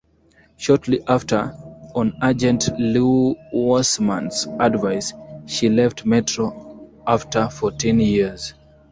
Shortly 0.57 1.03
after, 1.07 1.55
on 1.93 2.17
agent 2.23 2.69
Lew 2.79 3.35
Wasserman's 3.53 4.47
advice, 4.59 5.13
she 5.45 5.69
left 5.69 6.07
Metro 6.07 6.89
after 7.05 7.47
fourteen 7.51 7.99
years. 7.99 8.55